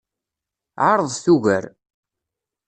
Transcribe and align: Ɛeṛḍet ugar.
Ɛeṛḍet 0.87 1.25
ugar. 1.33 1.63